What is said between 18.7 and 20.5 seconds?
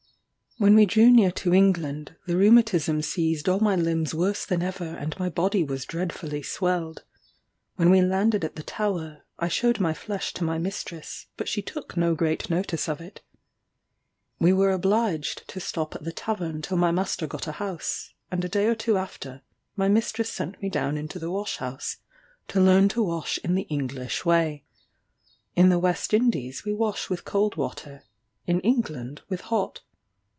two after, my mistress